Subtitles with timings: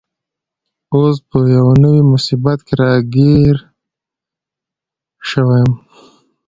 [0.93, 3.57] اوس په یوه نوي مصیبت کي راګیر
[5.29, 5.71] شوی یم.